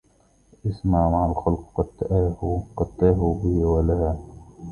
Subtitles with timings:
[0.65, 1.81] اسم مع الخلق
[2.81, 4.17] قد تاهوا به ولها